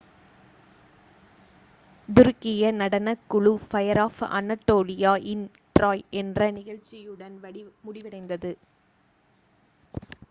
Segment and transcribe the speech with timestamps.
[2.09, 5.45] "துருக்கிய நடனக்குழு fire of anatolia இன்
[5.75, 7.37] "troy" என்ற நிகழ்ச்சியுடன்
[7.83, 8.53] முடிவடைந்தது.